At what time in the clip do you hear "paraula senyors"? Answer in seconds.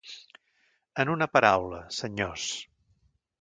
1.35-2.47